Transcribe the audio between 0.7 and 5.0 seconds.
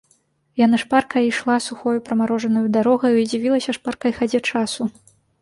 шпарка ішла сухою прамарожанаю дарогаю і дзівілася шпаркай хадзе часу.